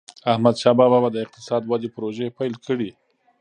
احمدشاه 0.31 0.75
بابا 0.79 0.97
به 1.03 1.09
د 1.13 1.17
اقتصادي 1.25 1.65
ودي 1.67 1.89
پروژي 1.95 2.27
پیل 2.37 2.53
کړي. 2.65 2.89